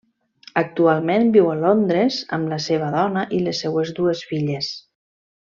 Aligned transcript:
Actualment 0.61 1.27
viu 1.35 1.49
a 1.51 1.57
Londres 1.59 2.17
amb 2.39 2.51
la 2.55 2.59
seva 2.71 2.89
dona 2.97 3.27
i 3.41 3.45
les 3.49 3.63
seves 3.67 3.93
dues 4.01 4.29
filles. 4.33 4.75